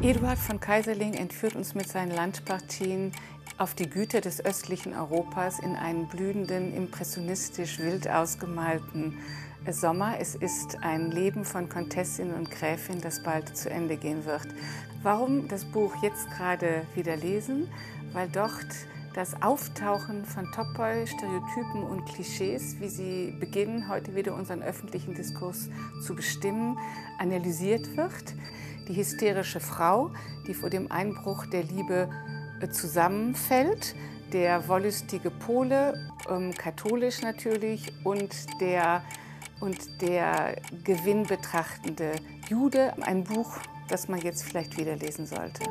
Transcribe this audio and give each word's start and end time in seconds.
Eduard 0.00 0.38
von 0.38 0.60
Kaiserling 0.60 1.14
entführt 1.14 1.56
uns 1.56 1.74
mit 1.74 1.88
seinen 1.88 2.12
Landpartien 2.12 3.10
auf 3.58 3.74
die 3.74 3.90
Güter 3.90 4.20
des 4.20 4.44
östlichen 4.44 4.94
Europas 4.94 5.58
in 5.58 5.74
einen 5.74 6.06
blühenden, 6.06 6.72
impressionistisch 6.72 7.80
wild 7.80 8.08
ausgemalten 8.08 9.18
Sommer. 9.68 10.14
Es 10.20 10.36
ist 10.36 10.78
ein 10.82 11.10
Leben 11.10 11.44
von 11.44 11.68
Komtessin 11.68 12.32
und 12.32 12.48
Gräfin, 12.48 13.00
das 13.00 13.24
bald 13.24 13.56
zu 13.56 13.70
Ende 13.70 13.96
gehen 13.96 14.24
wird. 14.24 14.46
Warum 15.02 15.48
das 15.48 15.64
Buch 15.64 15.92
jetzt 16.00 16.30
gerade 16.30 16.86
wieder 16.94 17.16
lesen? 17.16 17.68
Weil 18.12 18.28
dort 18.28 18.68
das 19.14 19.42
Auftauchen 19.42 20.24
von 20.24 20.44
Topoi, 20.52 21.08
Stereotypen 21.08 21.82
und 21.82 22.06
Klischees, 22.06 22.76
wie 22.78 22.88
sie 22.88 23.34
beginnen, 23.40 23.88
heute 23.88 24.14
wieder 24.14 24.36
unseren 24.36 24.62
öffentlichen 24.62 25.16
Diskurs 25.16 25.68
zu 26.06 26.14
bestimmen, 26.14 26.78
analysiert 27.18 27.96
wird. 27.96 28.36
Die 28.88 28.96
hysterische 28.96 29.60
Frau, 29.60 30.10
die 30.46 30.54
vor 30.54 30.70
dem 30.70 30.90
Einbruch 30.90 31.46
der 31.46 31.62
Liebe 31.62 32.08
äh, 32.60 32.68
zusammenfällt, 32.68 33.94
der 34.32 34.66
wollüstige 34.66 35.30
Pole, 35.30 36.10
ähm, 36.28 36.54
katholisch 36.54 37.20
natürlich, 37.20 37.92
und 38.04 38.34
der, 38.60 39.02
und 39.60 40.00
der 40.00 40.56
gewinnbetrachtende 40.84 42.12
Jude. 42.48 42.94
Ein 43.02 43.24
Buch, 43.24 43.58
das 43.88 44.08
man 44.08 44.20
jetzt 44.20 44.42
vielleicht 44.44 44.78
wieder 44.78 44.96
lesen 44.96 45.26
sollte. 45.26 45.64